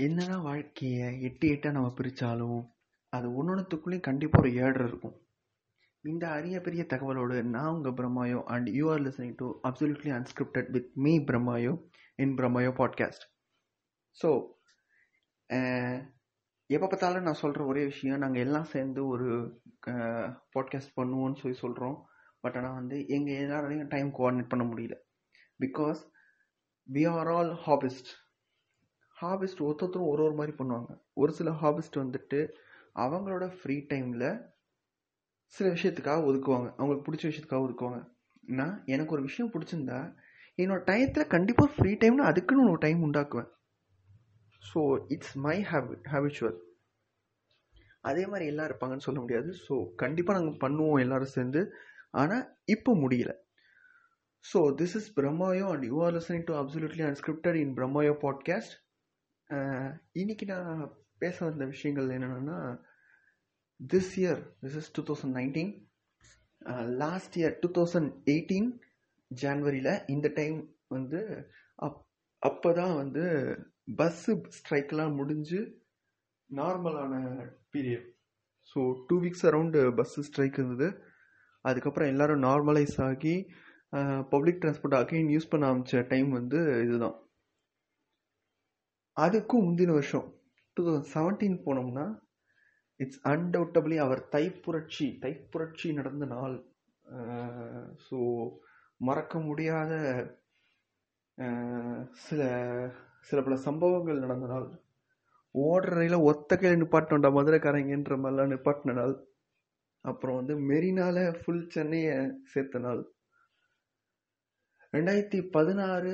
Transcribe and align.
என்னதான் 0.00 0.42
வாழ்க்கையை? 0.42 1.06
எட்டு 1.20 1.46
எட்டாக 1.48 1.74
நம்ம 1.74 1.88
பிரித்தாலும் 1.98 2.60
அது 3.12 3.26
ஒன்றொன்றுத்துக்குள்ளேயும் 3.38 4.06
கண்டிப்பாக 4.08 4.42
ஒரு 4.42 4.50
ஏழரை 4.54 4.84
இருக்கும். 4.86 5.16
இந்த 6.04 6.24
அரிய 6.30 6.56
பெரிய 6.60 6.82
தகவலோடு 6.88 7.42
நான் 7.54 7.72
உங்கள் 7.72 7.96
Brammayo 7.98 8.38
and 8.44 8.68
you 8.68 8.84
are 8.92 9.02
listening 9.06 9.34
to 9.34 9.46
absolutely 9.68 10.12
unscripted 10.18 10.70
with 10.70 10.90
me 10.96 11.12
Brammayo 11.30 11.72
in 12.18 12.34
Brammayo 12.38 12.70
podcast 12.78 13.24
so 14.16 14.28
எப்போ 16.70 16.86
பார்த்தாலும் 16.86 17.22
நான் 17.22 17.42
சொல்கிற 17.42 17.62
ஒரே 17.64 17.82
விஷயம் 17.84 18.22
நாங்கள் 18.24 18.44
எல்லாம் 18.46 18.70
சேர்ந்து 18.74 19.00
ஒரு 19.06 19.28
பாட்காஸ்ட் 20.56 20.96
பண்ணுவோன்னு 20.96 21.40
சொல்லி 21.42 21.58
சொல்கிறோம் 21.58 21.96
பட் 22.44 22.56
ஆனால் 22.56 22.78
வந்து 22.80 22.96
எங்கள் 23.08 23.38
எல்லாராலையும் 23.42 23.92
டைம் 23.94 24.10
கோஆர்டினேட் 24.18 24.52
பண்ண 24.52 24.64
முடியல. 24.64 24.96
Because 25.60 26.00
we 26.88 27.02
are 27.14 27.28
all 27.28 27.52
hobbyist 27.66 28.10
hobbyist 29.20 29.60
ஒருத்தரும் 29.60 30.06
ஒரு 30.06 30.22
ஒரு 30.22 30.34
மாதிரி 30.34 30.56
பண்ணுவாங்க. 30.56 31.00
ஒரு 31.14 31.32
சில 31.32 31.50
ஹாபிஸ்ட் 31.50 31.96
வந்துட்டு 31.96 32.48
அவங்களோட 32.94 33.48
ஃப்ரீ 33.48 33.76
டைமில் 33.88 34.48
சில 35.44 35.70
விஷயத்துக்காக 35.70 36.26
ஒதுக்குவாங்க. 36.28 36.74
அவங்களுக்கு 36.76 37.06
பிடிச்ச 37.06 37.24
விஷயத்துக்காக 37.30 37.64
ஒதுக்குவாங்க. 37.66 38.08
நான் 38.40 38.82
எனக்கு 38.86 39.12
ஒரு 39.12 39.22
விஷயம் 39.22 39.52
பிடிச்சிருந்தா 39.52 40.16
என்னோடய 40.58 40.86
டயத்தில் 40.86 41.26
கண்டிப்பாக 41.26 41.72
ஃப்ரீ 41.72 41.92
டைம்னு 41.92 42.28
அதுக்குன்னு 42.30 42.70
ஒரு 42.70 42.78
time 42.78 43.12
உண்டாக்குவேன். 43.12 43.50
So 44.74 45.04
it's 45.08 45.36
my 45.36 45.62
habit 45.62 46.04
habitual 46.12 46.58
அதே 48.00 48.26
மாதிரி 48.26 48.46
எல்லாம் 48.46 48.68
இருப்பாங்கன்னு 48.68 49.06
சொல்ல 49.06 49.20
முடியாது. 49.20 49.54
ஸோ 49.68 49.94
கண்டிப்பாக 49.94 50.40
நாங்கள் 50.40 50.60
பண்ணுவோம் 50.68 51.00
எல்லோரும் 51.00 51.34
சேர்ந்து. 51.34 51.72
ஆனால் 52.10 52.56
இப்போ 52.64 52.94
முடியல. 52.94 53.32
So 54.52 54.74
this 54.76 54.94
is 54.94 55.20
Brammayo 55.20 55.66
and 55.70 55.84
you 55.84 56.04
are 56.04 56.14
listening 56.14 56.44
to 56.44 56.54
absolutely 56.54 57.04
unscripted 57.10 57.54
in 57.54 57.74
Brammayo 57.74 58.14
podcast 58.22 58.88
இன்னைக்கு 60.12 60.44
நான் 60.46 60.82
பேச 61.18 61.36
வந்த 61.44 61.64
விஷயங்கள் 61.64 62.08
என்னென்னா 62.08 62.58
this 63.80 64.12
year 64.18 64.42
this 64.62 64.76
is 64.76 64.90
two 64.92 65.02
thousand 65.02 65.34
nineteen 65.36 65.72
last 66.96 67.36
year 67.38 67.56
two 67.60 67.68
thousand 67.78 68.10
eighteen 68.26 68.68
ஜான்வரியில் 69.30 69.92
இந்த 70.06 70.28
டைம் 70.34 70.58
வந்து 70.88 71.20
அப் 71.78 71.98
அப்போ 72.42 72.70
தான் 72.72 72.94
வந்து 72.94 73.24
பஸ்ஸு 73.96 74.34
ஸ்ட்ரைக்கெலாம் 74.58 75.16
முடிஞ்சு 75.16 75.60
நார்மலான 76.50 77.14
period 77.70 78.06
so 78.76 78.80
two 79.06 79.16
weeks 79.22 79.46
around 79.46 79.80
bus 79.94 80.20
strike 80.20 80.58
இருந்தது. 80.58 80.88
அதுக்கப்புறம் 81.64 82.10
எல்லோரும் 82.12 82.42
நார்மலைஸ் 82.42 82.96
ஆகி 83.08 83.34
பப்ளிக் 84.32 84.60
டிரான்ஸ்போர்ட் 84.62 85.00
அகைன் 85.00 85.32
யூஸ் 85.34 85.50
பண்ண 85.50 85.64
ஆரம்பித்த 85.66 86.02
டைம் 86.12 86.30
வந்து 86.30 86.58
இதுதான். 86.84 87.16
அதுக்கும் 89.16 89.64
முந்தின 89.66 89.94
வருஷம் 89.98 90.26
டூ 90.76 90.82
தௌசண்ட் 90.86 91.12
செவன்டீன் 91.14 91.56
போனோம்னா 91.66 92.04
இட்ஸ் 93.00 93.20
அன்டவுட்டபிளி 93.32 93.96
அவர் 94.04 94.22
தைப்புரட்சி 94.34 95.06
தைப்புரட்சி 95.24 95.88
நடந்த 95.98 96.24
நாள். 96.34 96.56
ஸோ 98.06 98.18
மறக்க 99.00 99.34
முடியாத 99.48 99.92
சில 102.26 102.40
சில 103.28 103.38
பல 103.46 103.56
சம்பவங்கள் 103.66 104.22
நடந்த 104.24 104.46
நாள். 104.52 104.68
ஓடுற 105.54 105.92
ரயில 105.98 106.16
ஒத்த 106.30 106.56
கையில் 106.56 106.80
நிப்பாட்டோண்டா 106.82 107.30
மதுரைக்காரங்கன்ற 107.36 108.16
மாதிரிலாம் 108.22 108.52
நிப்பாட்டின 108.54 108.94
நாள். 109.00 109.14
அப்புறம் 110.04 110.38
வந்து 110.40 110.54
மெரினால 110.70 111.16
ஃபுல் 111.38 111.64
சென்னையை 111.74 112.14
சேர்த்த 112.52 112.82
நாள். 112.86 113.02
ரெண்டாயிரத்தி 114.92 115.40
பதினாறு 115.56 116.12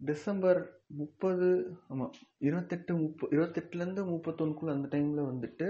டிசம்பர் 0.00 0.60
முப்பது 1.00 1.48
ஆமாம் 1.88 2.14
இருபத்தெட்டு 2.38 2.92
முப்ப 2.94 3.28
இருபத்தெட்டுலேருந்து 3.30 4.02
முப்பத்தொன்றுக்குள்ள 4.12 4.72
அந்த 4.76 4.88
டைமில் 4.94 5.28
வந்துட்டு 5.30 5.68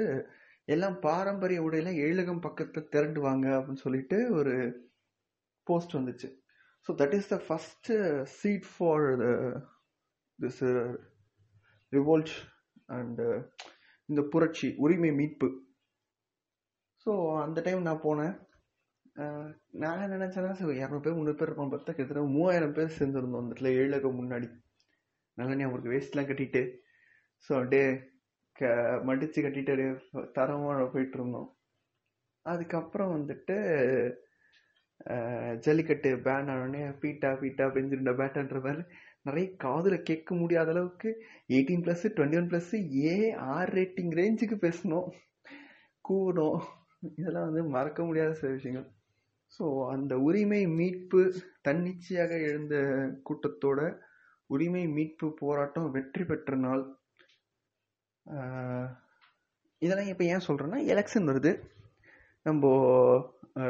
எல்லாம் 0.75 0.97
பாரம்பரிய 1.00 1.60
உடையில் 1.62 1.99
எழிலகம் 2.04 2.44
பக்கத்தில் 2.47 2.91
திரண்டு 2.94 3.21
வாங்க 3.21 3.47
அப்படின்னு 3.56 3.84
சொல்லிட்டு 3.87 4.19
ஒரு 4.38 4.54
போஸ்ட் 5.66 5.97
வந்துச்சு. 5.97 6.28
So 6.87 6.93
that 7.00 7.15
is 7.19 7.31
the 7.32 7.37
first 7.47 7.94
seed 8.38 8.66
for 8.72 9.04
the 9.22 9.26
this 10.38 10.62
revolt 11.93 12.32
and 12.99 13.26
இந்த 14.09 14.22
புரட்சி 14.32 14.69
உரிமை 14.84 15.12
மீட்பு. 15.20 15.49
ஸோ 17.06 17.12
அந்த 17.44 17.59
டைம் 17.60 17.87
நான் 17.88 18.04
போனேன். 18.09 18.34
நான் 19.82 20.12
நினச்சேன்னா 20.12 20.52
சரி 20.58 20.72
இரநூறு 20.80 21.04
பேர் 21.04 21.16
முந்நூறு 21.16 21.38
பேர் 21.41 21.48
இருப்பான் 21.50 21.72
பார்த்தா 21.72 21.92
கிட்டத்தட்ட 21.97 22.22
மூவாயிரம் 22.36 22.75
பேர் 22.78 22.97
சேர்ந்துருந்தோம் 22.98 23.42
அந்த 23.42 23.52
இடத்துல 23.52 23.70
ஏழக 23.80 24.08
முன்னாடி. 24.20 24.48
நல்லா 25.38 25.54
ஞாபகம் 25.60 25.92
வேஸ்ட்லாம் 25.94 26.28
கட்டிட்டு 26.30 26.62
ஸோ 27.44 27.50
அப்படியே 27.58 27.86
க 28.56 28.64
மடித்து 29.08 29.38
கட்டிட்டு 29.44 29.72
அப்படியே 29.75 29.92
தரமாக 30.38 30.86
போயிட்டு 30.94 31.16
இருந்தோம். 31.19 31.48
அதுக்கப்புறம் 32.47 33.12
வந்துட்டு 33.16 33.56
ஜல்லிக்கட்டு 35.66 36.10
பேன் 36.26 36.50
ஆனோடனே 36.52 36.82
பீட்டா 37.02 37.31
பீட்டா 37.42 37.64
பெஞ்சிருந்த 37.76 38.12
பேட்டான்ற 38.20 38.58
மாதிரி 38.66 38.84
நிறைய 39.28 39.46
காதில் 39.64 40.06
கேட்க 40.08 40.31
முடியாத 40.42 40.70
அளவுக்கு 40.75 41.10
eighteen 41.54 41.84
plus 41.86 42.04
twenty 42.16 42.38
one 42.41 42.50
plus 42.52 42.72
A 43.04 43.14
R 43.54 43.72
rating 43.78 44.12
ரேஞ்சுக்கு 44.20 44.58
பேசணும் 44.66 45.08
கூடணும் 46.04 46.60
இதெல்லாம் 47.19 47.48
வந்து 47.48 47.62
மறக்க 47.76 48.00
முடியாத 48.08 48.34
சில 48.41 48.50
விஷயங்கள். 48.58 48.86
ஸோ 49.54 49.65
அந்த 49.94 50.12
உரிமை 50.28 50.60
மீட்பு 50.78 51.20
தன்னிச்சையாக 51.66 52.32
எழுந்த 52.48 52.76
கூட்டத்தோட 53.28 53.81
உரிமை 54.54 54.84
மீட்பு 54.97 55.26
போராட்டம் 55.42 55.88
வெற்றி 55.97 56.25
பெற்ற 56.31 56.56
நாள். 56.65 56.82
இதெல்லாம் 59.82 60.10
இப்போ 60.12 60.25
ஏன் 60.34 60.47
சொல்கிறேன்னா 60.48 60.81
எலெக்ஷன் 60.93 61.28
வருது. 61.31 61.53
நம்ம 62.47 62.64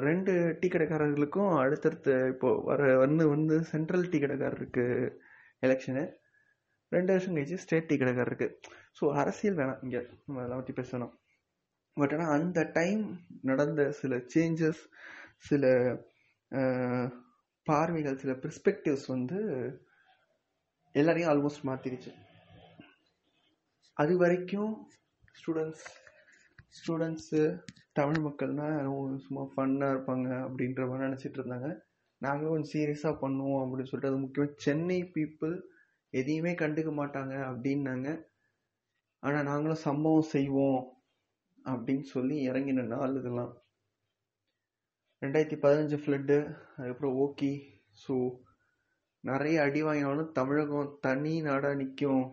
ரெண்டு 0.07 0.33
டீ 0.61 0.69
கடைக்காரர்களுக்கும் 0.75 1.53
அடுத்தடுத்து 1.63 2.13
இப்போது 2.33 2.63
வர 2.69 2.83
வந்து 3.05 3.25
வந்து 3.35 3.57
சென்ட்ரல் 3.73 4.07
டீ 4.13 4.19
கடைக்காரருக்கு 4.25 4.85
எலெக்ஷனு 5.67 6.05
ரெண்டு 6.93 7.11
வருஷம் 7.15 7.35
கழிச்சு 7.37 7.59
ஸ்டேட் 7.65 7.89
டீ 7.91 7.97
கடைக்காரருக்கு 8.01 8.49
ஸோ 8.99 9.05
அரசியல் 9.23 9.59
வேணாம் 9.61 9.83
இங்கே. 9.85 10.01
நம்ம 10.25 10.41
அதெல்லாம் 10.41 10.63
பற்றி 10.63 10.75
பேசணும். 10.81 11.13
பட் 11.97 12.15
ஆனால் 12.17 12.33
அந்த 12.39 12.61
டைம் 12.79 13.03
நடந்த 13.51 13.83
சில 14.01 14.17
சேஞ்சஸ் 14.35 14.83
சில 15.43 15.65
பார்வைகள் 17.67 18.21
சில 18.23 18.33
பெர்ஸ்பெக்டிவ்ஸ் 18.43 19.07
வந்து 19.07 19.39
எல்லாரையும் 20.95 21.31
ஆல்மோஸ்ட் 21.33 21.69
மாற்றிடுச்சு 21.69 22.13
அது 23.97 24.13
வரைக்கும் 24.17 24.73
ஸ்டூடெண்ட்ஸ் 25.39 25.87
ஸ்டூடெண்ட்ஸு 26.79 27.41
தமிழ் 27.99 28.21
மக்கள்னால் 28.27 29.19
சும்மா 29.25 29.43
ஃபன்னாக 29.51 29.95
இருப்பாங்க 29.95 30.29
அப்படின்ற 30.47 30.83
மாதிரி 30.89 31.07
நினச்சிட்டு 31.09 31.39
இருந்தாங்க. 31.41 31.69
நாங்களும் 32.23 32.53
கொஞ்சம் 32.55 32.75
சீரியஸாக 32.75 33.21
பண்ணுவோம் 33.23 33.63
அப்படின்னு 33.63 33.91
சொல்லிட்டு 33.91 34.11
அது 34.13 34.23
முக்கியமாக 34.23 34.63
சென்னை 34.65 34.99
பீப்புள் 35.17 35.55
எதையுமே 36.11 36.53
கண்டுக்க 36.63 36.91
மாட்டாங்க 37.01 37.35
அப்படின்னாங்க. 37.51 38.09
ஆனால் 39.23 39.49
நாங்களும் 39.51 39.85
சம்பவம் 39.89 40.33
செய்வோம் 40.35 40.81
அப்படின்னு 41.65 42.07
சொல்லி 42.15 42.37
இறங்கின 42.49 42.87
நாள் 42.95 43.17
இதெல்லாம். 43.21 43.53
ரெண்டாயிரத்தி 45.25 45.57
பதினஞ்சு 45.65 45.97
ஃப்ளட்டு 46.01 46.37
அதுக்கப்புறம் 46.77 47.19
ஓகி 47.25 47.53
ஸோ 48.03 48.15
நிறைய 49.25 49.57
அடி 49.67 49.81
வாங்கினாலும் 49.87 50.33
தமிழகம் 50.39 50.89
தனி 51.05 51.35
நாடாக 51.47 51.79
நிற்கும் 51.81 52.25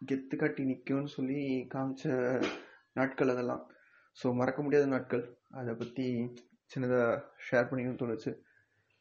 கெத்து 0.00 0.36
காட்டி 0.36 0.62
நிற்கும்னு 0.70 1.10
சொல்லி 1.16 1.38
காமிச்ச 1.74 2.04
நாட்கள் 2.98 3.32
அதெல்லாம். 3.34 3.62
ஸோ 4.16 4.34
மறக்க 4.40 4.60
முடியாத 4.64 4.86
நாட்கள். 4.94 5.24
அதை 5.60 5.72
பற்றி 5.74 6.06
சின்னதாக 6.72 7.14
ஷேர் 7.46 7.68
பண்ணிக்கணும்னு 7.68 8.02
தோணுச்சு. 8.02 8.32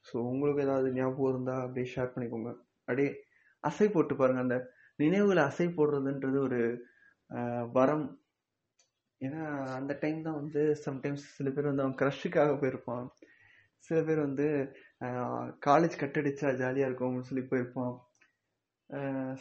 ஸோ 0.06 0.16
உங்களுக்கு 0.31 0.63
ஏதாவது 0.68 0.88
ஞாபகம் 1.00 1.31
இருந்தால் 1.34 1.63
அப்படியே 1.66 1.88
ஷேர் 1.96 2.13
பண்ணிக்கோங்க. 2.13 2.52
அப்படியே 2.88 3.10
அசை 3.63 3.88
போட்டு 3.96 4.16
பாருங்கள் 4.22 4.46
அந்த 4.46 4.58
நினைவுகளை 5.00 5.44
அசை 5.50 5.68
போடுறதுன்றது 5.80 6.40
ஒரு 6.48 6.62
வரம் 7.78 8.08
ஏன்னா 9.22 9.42
அந்த 9.80 9.94
டைம் 10.04 10.20
தான் 10.28 10.40
வந்து 10.42 10.62
சம்டைம்ஸ் 10.86 11.26
சில 11.38 11.50
பேர் 11.56 11.70
வந்து 11.70 11.84
அவன் 11.84 12.00
க்ரஷுக்காக 12.02 12.54
போயிருப்பான். 12.62 13.06
சில 13.88 13.98
பேர் 14.08 14.20
வந்து 14.28 14.48
காலேஜ் 15.68 15.96
கட்டடிச்சா 16.02 16.50
ஜாலியாக 16.62 16.90
இருக்கும்னு 16.90 17.28
சொல்லி 17.30 17.44
போயிருப்பான். 17.52 17.94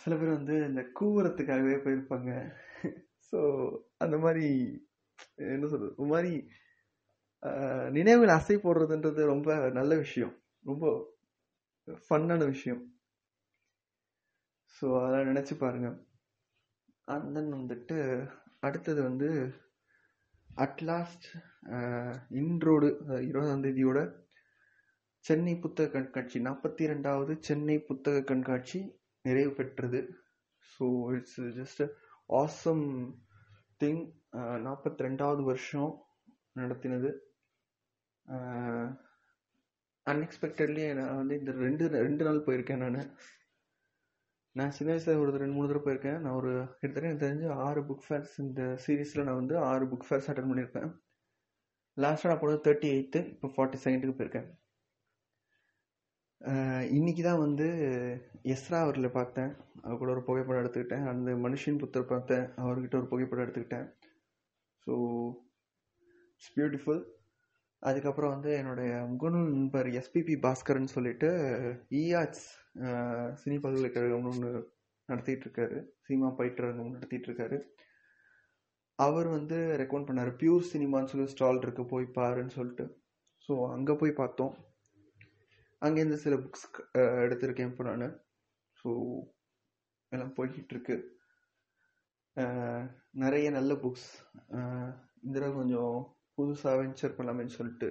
சில 0.03 0.13
பேர் 0.21 0.37
வந்து 0.39 0.57
இந்த 0.69 0.83
கூவுறத்துக்காகவே 0.99 1.77
போயிருப்பாங்க. 1.85 2.31
ஸோ 3.31 3.39
அந்த 4.05 4.17
மாதிரி 4.25 4.47
என்ன 5.55 5.67
சொல்கிறது 5.73 5.93
ஒரு 6.01 6.11
மாதிரி 6.13 6.33
நினைவுகள் 7.99 8.37
அசை 8.37 8.57
போடுறதுன்றது 8.65 9.23
ரொம்ப 9.35 9.51
நல்ல 9.79 9.93
விஷயம். 10.05 10.35
ரொம்ப 10.65 10.87
ஃபன்னான 12.07 12.47
விஷயம். 12.55 12.83
ஸோ 14.77 14.87
அதெல்லாம் 14.99 15.31
நினச்சி 15.31 15.55
பாருங்கள் 15.63 15.97
அண்ட் 17.09 17.33
தென் 17.37 17.57
வந்துட்டு 17.59 17.99
அடுத்தது 18.67 19.01
வந்து 19.09 19.29
அட்லாஸ்ட் 20.57 21.27
uh, 21.71 22.13
இன்றோடு 22.31 22.89
uh, 23.09 23.21
இருபதாம் 23.29 23.65
தேதியோட 23.65 23.99
சென்னை 25.25 25.55
புத்தக 25.57 25.89
கண்காட்சி 25.89 26.39
நாற்பத்தி 26.41 26.85
ரெண்டாவது 26.93 27.33
சென்னை 27.39 27.79
புத்தக 27.79 28.23
கண்காட்சி 28.23 28.81
நிறைவு 29.23 29.51
பெற்றது. 29.51 30.01
So 30.73 30.87
it's 31.17 31.41
just 31.59 31.83
awesome 32.27 32.87
thing 33.81 34.03
நாற்பத்தி 34.67 35.03
ரெண்டாவது 35.07 35.43
வருஷம் 35.43 35.93
நடத்தினது. 36.61 37.11
Uh, 38.27 38.87
அன்எக்ஸ்பெக்டட்லி 40.07 40.95
நான் 40.95 41.17
வந்து 41.17 41.39
இந்த 41.39 41.53
ரெண்டு 41.53 41.87
ரெண்டு 41.89 42.25
நாள் 42.25 42.45
போயிருக்கேன் 42.47 42.83
நான். 42.85 43.11
நான் 44.59 44.75
சின்ன 44.77 44.91
வயசில் 44.93 45.21
ஒரு 45.23 45.33
ரெண்டு 45.43 45.57
மூணு 45.57 45.69
தடவை 45.69 45.83
போயிருக்கேன். 45.85 46.19
நான் 46.23 46.39
ஒரு 46.39 46.53
கிட்டத்தட்ட 46.79 47.09
எனக்கு 47.09 47.25
தெரிஞ்சு 47.25 47.49
ஆறு 47.67 47.81
புக் 47.89 48.07
ஃபேர்ஸ் 48.07 48.33
இந்த 48.45 48.63
சீரீஸில் 48.85 49.27
நான் 49.29 49.41
வந்து 49.41 49.55
ஆறு 49.71 49.85
புக் 49.91 50.07
ஃபேர்ஸ் 50.09 50.29
அட்டன் 50.31 50.51
பண்ணியிருப்பேன். 50.51 50.89
லாஸ்ட்டாக 51.97 52.31
நான் 52.31 52.43
போனது 52.43 52.65
தேர்ட்டி 52.67 52.89
எயித்து 52.95 53.21
இப்போ 53.35 53.49
ஃபார்ட்டி 53.55 53.79
செகண்டுக்கு 53.85 54.17
போயிருக்கேன். 54.19 54.49
இன்றைக்கி 56.97 57.23
தான் 57.29 57.43
வந்து 57.45 57.67
எஸ்ரா 58.53 58.79
அவரில் 58.85 59.17
பார்த்தேன். 59.19 59.51
அவர் 59.85 60.01
கூட 60.03 60.11
ஒரு 60.17 60.23
புகைப்படம் 60.29 60.63
எடுத்துக்கிட்டேன். 60.63 61.07
அந்த 61.13 61.31
மனுஷன் 61.47 61.81
புத்தர் 61.83 62.13
பார்த்தேன். 62.13 62.45
அவர்கிட்ட 62.63 62.97
ஒரு 63.01 63.09
புகைப்படம் 63.13 63.45
எடுத்துக்கிட்டேன். 63.47 63.89
ஸோ 64.87 64.93
இட்ஸ் 66.35 66.53
பியூட்டிஃபுல் 66.57 67.03
அதுக்கப்புறம் 67.89 68.33
வந்து 68.35 68.51
என்னுடைய 68.61 68.91
முகநூல் 69.13 69.53
நண்பர் 69.57 69.89
எஸ்பிபி 70.01 70.35
பாஸ்கர்னு 70.45 70.95
சொல்லிட்டு 70.97 71.29
இஆர்ட்ஸ் 72.01 72.47
சினி 73.43 73.57
பல்கலைக்கழகம்னு 73.65 74.31
ஒன்று 74.33 74.51
நடத்திட்டு 75.09 75.45
இருக்காரு. 75.47 75.79
சினிமா 76.07 76.29
பயிற்றுரங்கம் 76.41 76.97
நடத்திட்டு 76.97 77.29
இருக்காரு. 77.31 77.59
அவர் 78.99 79.29
வந்து 79.37 79.59
ரெக்கமெண்ட் 79.81 80.09
பண்ணார். 80.09 80.33
பியூர் 80.41 80.71
சினிமான்னு 80.73 81.11
சொல்லி 81.13 81.27
ஸ்டால் 81.35 81.63
இருக்கு. 81.65 81.85
போய் 81.93 82.07
பாருன்னு 82.19 82.57
சொல்லிட்டு. 82.59 82.87
ஸோ 83.47 83.53
அங்கே 83.77 83.95
போய் 84.03 84.21
பார்த்தோம். 84.21 84.53
அங்கேருந்து 85.83 86.23
சில 86.25 86.37
புக்ஸ் 86.45 86.67
எடுத்திருக்கேன் 87.25 87.71
இப்போ 87.73 87.85
நான். 87.89 88.15
ஸோ 88.81 88.91
எல்லாம் 90.13 90.37
போய்கிட்டுருக்கு 90.37 90.97
நிறைய 93.23 93.47
நல்ல 93.57 93.73
புக்ஸ் 93.85 94.09
இந்த 95.27 95.49
கொஞ்சம் 95.59 95.95
புதுசாக 96.41 96.79
வென்ச்சர் 96.83 97.17
பண்ணலாமேன்னு 97.19 97.59
சொல்லிட்டு 97.59 97.91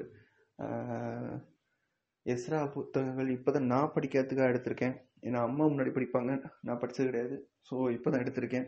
எஸ்ரா 2.26 2.60
புத்தகங்கள் 2.74 3.30
இப்போ 3.36 3.50
தான் 3.56 3.70
நான் 3.74 3.94
படிக்கிறதுக்காக 3.94 4.52
எடுத்திருக்கேன். 4.54 4.96
ஏன்னா 5.28 5.40
அம்மா 5.48 5.64
முன்னாடி 5.72 5.92
படிப்பாங்க. 5.96 6.32
நான் 6.68 6.80
படித்தது 6.82 7.08
கிடையாது. 7.10 7.36
ஸோ 7.68 7.76
இப்போ 7.96 8.10
தான் 8.14 8.24
எடுத்திருக்கேன். 8.24 8.68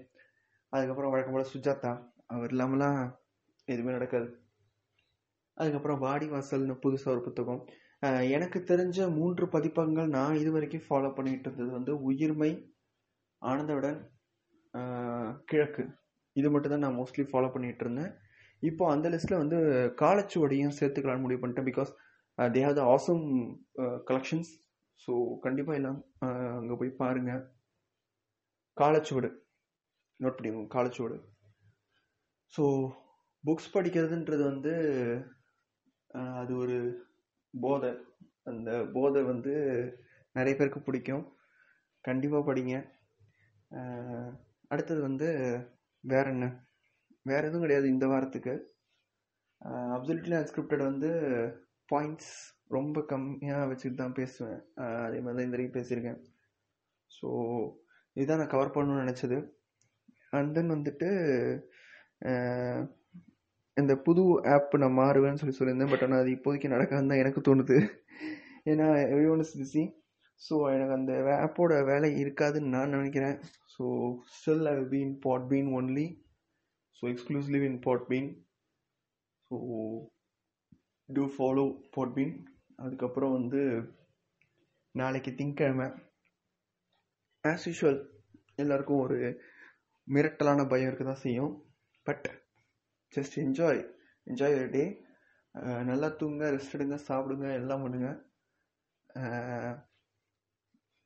அதுக்கப்புறம் 0.73 1.13
வழக்கம் 1.13 1.35
போல் 1.35 1.51
சுஜாதா. 1.53 1.91
அவர் 2.35 2.53
இல்லாமலாம் 2.53 2.99
எதுவுமே 3.67 3.95
நடக்காது. 3.97 4.29
அதுக்கப்புறம் 5.57 6.01
வாடி 6.05 6.27
வாசல்னு 6.33 6.75
புதுசாக 6.85 7.13
ஒரு 7.15 7.23
புத்தகம். 7.27 7.61
எனக்கு 8.35 8.59
தெரிஞ்ச 8.71 9.07
மூன்று 9.17 9.45
பதிப்பங்கள் 9.55 10.13
நான் 10.17 10.39
இது 10.41 10.51
வரைக்கும் 10.55 10.85
ஃபாலோ 10.87 11.09
பண்ணிட்டு 11.17 11.47
இருந்தது 11.49 11.71
வந்து 11.77 11.93
உயிர்மை 12.09 12.51
ஆனந்தவுடன் 13.41 13.99
கிழக்கு. 15.51 15.83
இது 16.35 16.49
மட்டும் 16.53 16.73
தான் 16.73 16.83
நான் 16.85 16.99
மோஸ்ட்லி 16.99 17.25
ஃபாலோ 17.31 17.49
பண்ணிகிட்டு 17.55 17.83
இருந்தேன். 17.85 18.11
இப்போ 18.63 18.83
அந்த 18.93 19.09
லிஸ்ட்டில் 19.09 19.41
வந்து 19.43 19.59
காலச்சுவடியும் 20.01 20.77
சேர்த்துக்கலாம்னு 20.79 21.25
முடிவு 21.25 21.41
பண்ணிட்டேன். 21.41 21.69
Because 21.71 21.91
they 22.37 22.61
have 22.65 22.79
the 22.79 22.83
awesome 22.95 23.23
collections 24.09 24.51
so 25.07 25.13
கண்டிப்பாக 25.45 25.79
எல்லாம் 25.79 25.99
uh, 26.25 26.49
அங்கே 26.59 26.75
போய் 26.79 26.99
பாருங்கள் 27.01 27.43
காலச்சுவடு. 28.77 29.29
நோட் 30.19 30.35
பண்ணிக்கோங்க 30.37 30.71
காலச்சுவடு. 30.75 31.17
ஸோ 32.53 32.63
புக்ஸ் 33.43 33.73
படிக்கிறதுன்றது 33.75 34.43
வந்து 34.51 34.73
uh, 36.09 36.31
அது 36.41 36.51
ஒரு 36.63 36.77
போதை. 37.53 37.91
அந்த 38.51 38.71
போதை 38.95 39.21
வந்து 39.23 39.53
நிறைய 40.35 40.53
பேருக்கு 40.55 40.81
பிடிக்கும். 40.81 41.25
கண்டிப்பாக 42.05 42.45
படிங்க. 42.49 42.75
Uh, 43.71 44.27
அடுத்தது 44.71 45.01
வந்து 45.01 45.29
வேற 46.03 46.25
என்ன? 46.29 46.45
வேற 47.29 47.41
எதுவும் 47.47 47.65
கிடையாது 47.65 47.87
இந்த 47.93 48.05
வாரத்துக்கு. 48.11 48.53
அப்சல்யூட்லி 49.95 50.35
அன்ஸ்கிரிப்டட் 50.39 50.83
வந்து 50.89 51.09
பாயிண்ட்ஸ் 51.89 52.33
ரொம்ப 52.77 52.97
கம்மியாக 53.11 53.67
வச்சுட்டு 53.71 53.97
தான் 54.01 54.17
பேசுவேன். 54.19 54.59
அதே 55.05 55.17
மாதிரி 55.23 55.37
தான் 55.37 55.47
இந்த 55.47 55.55
வரைக்கும் 55.57 55.77
பேசியிருக்கேன். 55.79 56.19
ஸோ 57.11 57.29
இதுதான் 58.15 58.41
நான் 58.41 58.53
கவர் 58.55 58.75
பண்ணணும்னு 58.75 59.03
நினச்சது. 59.05 59.37
அண்ட் 60.37 60.53
தென் 60.57 60.73
வந்துட்டு 60.75 61.09
இந்த 63.77 63.93
புது 64.05 64.23
ஆப் 64.53 64.73
நான் 64.83 64.99
மாறுவேன்னு 65.01 65.41
சொல்லி 65.41 65.55
சொல்லியிருந்தேன். 65.57 65.91
பட் 65.93 66.03
ஆனால் 66.05 66.21
அது 66.23 66.31
இப்போதைக்கு 66.37 66.73
நடக்காதுன்னு 66.75 67.11
தான் 67.11 67.23
எனக்கு 67.23 67.41
தோணுது. 67.47 67.77
ஏன்னா 68.71 68.87
every 69.13 69.27
one 69.33 69.43
is 69.45 69.55
busy 69.59 69.83
so 70.41 70.55
எனக்கு 70.75 70.97
அந்த 70.97 71.13
ஆப்போட 71.45 71.73
வேலை 71.91 72.09
இருக்காதுன்னு 72.23 72.73
நான் 72.75 72.95
நினைக்கிறேன். 72.97 73.37
So 73.73 73.83
still 74.35 74.67
I 74.73 74.75
been 74.93 75.13
Podbean 75.51 75.69
only 75.79 76.07
so 77.03 77.07
exclusively 77.13 77.59
in 77.67 77.75
Podbean 77.85 78.07
bean 78.09 78.27
so 79.51 79.55
to 81.09 81.23
follow 81.35 81.63
Podbean 82.17 82.33
அதுக்கப்புறம் 82.83 83.33
வந்து 83.37 83.61
நாளைக்கு 84.95 85.31
திங்கக்கிழமை. 85.39 85.87
ஆஸ் 87.43 87.65
யூஷுவல் 87.69 87.99
எல்லாருக்கும் 88.63 89.01
ஒரு 89.05 89.17
மிரட்டலான 90.07 90.65
பயம் 90.73 90.89
இருக்க 90.89 91.05
தான் 91.09 91.23
செய்யும் 91.25 91.53
but 92.05 92.27
just 93.13 93.37
enjoy 93.45 93.81
enjoy 94.27 94.57
day 94.75 94.83
நல்லா 95.89 96.09
தூங்க 96.21 96.51
ரெஸ்ட் 96.57 96.77
எடுங்க 96.77 96.99
சாப்பிடுங்க 97.09 97.47
எல்லாம் 97.61 97.83
பண்ணுங்க. 97.85 98.11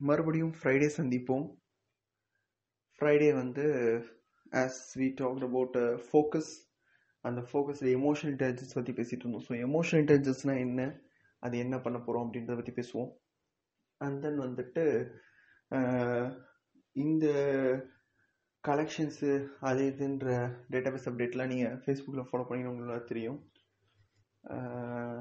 மறுபடியும் 0.00 0.54
ஃப்ரைடே 0.58 0.90
சந்திப்போம். 0.98 1.46
ஃப்ரைடே 3.00 3.30
வந்து 3.42 3.64
as 4.52 4.80
we 5.00 5.08
talk 5.20 5.42
about 5.42 5.76
focus 6.08 6.52
அந்த 7.24 7.40
ஃபோக்கஸில் 7.50 7.90
எமோஷனல் 7.98 8.32
இன்டெலிஜென்ஸ் 8.34 8.76
பற்றி 8.78 8.92
பேசிகிட்டு 8.92 9.24
இருந்தோம். 9.24 9.46
ஸோ 9.48 9.54
எமோஷனல் 9.68 10.02
இன்டெலிஜென்ஸ்னால் 10.04 10.62
என்ன? 10.66 10.82
அது 11.42 11.54
என்ன 11.58 11.76
பண்ண 11.80 11.98
போகிறோம் 11.98 12.24
அப்படின்றத 12.24 12.56
பற்றி 12.58 12.74
பேசுவோம். 12.80 13.10
அண்ட் 14.00 14.20
தென் 14.24 14.40
வந்துட்டு 14.46 14.84
uh, 15.70 16.24
இந்த 16.96 17.26
கலெக்ஷன்ஸு 18.64 19.30
அது 19.60 19.82
இதுன்ற 19.90 20.28
டேட்டாபேஸ் 20.70 21.08
அப்டேட்லாம் 21.10 21.52
நீங்கள் 21.52 21.76
ஃபேஸ்புக்கில் 21.82 22.28
ஃபாலோ 22.30 22.46
பண்ணி 22.48 22.70
உங்களுக்கு 22.70 23.10
தெரியும். 23.12 23.38
Uh, 24.44 25.18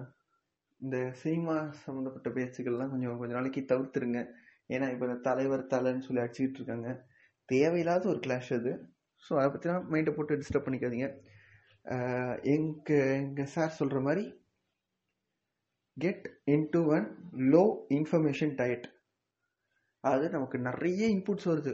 இந்த 0.81 0.97
சினிமா 1.21 1.55
சம்மந்தப்பட்ட 1.83 2.29
பேச்சுக்கள்லாம் 2.29 2.91
கொஞ்சம் 2.93 3.19
கொஞ்ச 3.19 3.33
நாளைக்கு 3.33 3.61
தவிர்த்துருங்க. 3.71 4.21
ஏன்னா 4.69 4.87
இப்போ 4.91 5.05
இந்த 5.05 5.19
தலைவர் 5.29 5.71
தலைன்னு 5.73 6.05
சொல்லி 6.07 6.23
அடிச்சுக்கிட்டு 6.23 6.59
இருக்காங்க. 6.61 6.89
தேவையில்லாத 7.49 8.03
ஒரு 8.09 8.19
கிளாஷ் 8.19 8.51
அது. 8.59 8.73
ஸோ 9.25 9.33
அதை 9.39 9.47
பற்றிலாம் 9.53 9.85
மைண்டை 9.93 10.11
போட்டு 10.15 10.39
டிஸ்டர்ப் 10.41 10.67
பண்ணிக்காதீங்க. 10.67 11.07
எங்கள் 12.55 13.13
எங்கள் 13.21 13.51
சார் 13.55 13.77
சொல்கிற 13.79 13.99
மாதிரி 14.07 14.23
get 15.97 16.25
into 16.53 16.79
one 16.95 17.07
low 17.53 17.63
information 17.97 18.53
diet 18.59 18.87
அது 20.03 20.25
நமக்கு 20.35 20.57
நிறைய 20.69 21.01
இன்புட்ஸ் 21.15 21.49
வருது. 21.51 21.73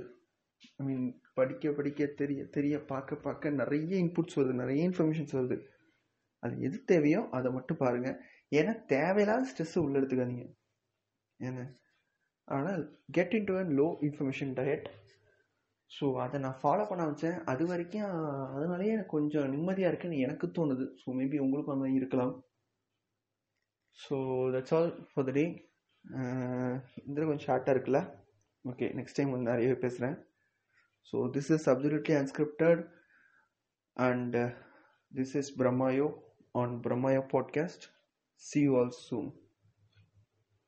ஐ 0.79 0.83
மீன் 0.87 1.05
படிக்க 1.39 1.71
படிக்க 1.77 2.07
தெரிய 2.21 2.41
தெரிய 2.55 2.75
பார்க்க 2.91 3.15
பார்க்க 3.25 3.57
நிறைய 3.61 3.91
இன்புட்ஸ் 4.05 4.37
வருது. 4.39 4.53
நிறைய 4.61 4.79
இன்ஃபர்மேஷன்ஸ் 4.89 5.35
வருது. 5.37 5.57
அது 6.43 6.53
எது 6.67 6.77
தேவையோ 6.91 7.21
அதை 7.37 7.49
மட்டும் 7.57 7.81
பாருங்கள் 7.83 8.17
ஏன்னா 8.59 8.73
தேவையில்லாத 8.93 9.47
ஸ்ட்ரெஸ்ஸு 9.51 9.83
உள்ள 9.85 9.95
எடுத்துக்காதீங்க. 9.99 10.45
ஏன்னா 11.39 11.65
ஆனால் 12.47 12.83
get 13.17 13.35
into 13.49 13.55
an 13.61 13.73
low 13.79 13.87
information 14.07 14.53
diet 14.59 14.87
so 15.91 16.05
அதை 16.23 16.37
நான் 16.39 16.59
ஃபாலோ 16.61 16.83
பண்ண 16.89 17.03
வச்சேன். 17.07 17.37
அது 17.51 17.63
வரைக்கும் 17.65 18.11
அதனாலேயே 18.57 18.93
எனக்கு 18.95 19.15
கொஞ்சம் 19.17 19.49
நிம்மதியாக 19.49 19.91
இருக்குன்னு 19.91 20.23
எனக்கு 20.25 20.47
தோணுது. 20.47 20.85
ஸோ 21.01 21.07
மேபி 21.19 21.37
உங்களுக்கும் 21.39 21.73
அந்த 21.75 21.85
மாதிரி 21.85 22.01
இருக்கலாம். 22.01 22.33
So 23.99 24.17
that's 24.55 24.73
all 24.77 24.91
for 25.11 25.27
the 25.29 25.31
day 25.31 25.45
இந்த 27.07 27.25
கொஞ்சம் 27.25 27.47
ஷார்ட்டாக 27.47 27.75
இருக்குல்ல? 27.75 28.01
ஓகே 28.65 28.87
நெக்ஸ்ட் 28.97 29.17
டைம் 29.19 29.33
வந்து 29.33 29.51
நிறையவே 29.51 29.77
பேசுகிறேன் 29.83 30.17
so 31.07 31.17
this 31.35 31.51
is 31.55 31.67
absolutely 31.69 32.15
unscripted 32.21 32.81
and 33.97 34.35
this 35.11 35.35
is 35.39 35.51
Brammayo 35.61 36.07
on 36.51 36.75
Brammayo 36.85 37.21
podcast 37.33 37.85
see 38.43 38.59
you 38.61 38.73
all 38.79 38.93
soon 39.07 39.29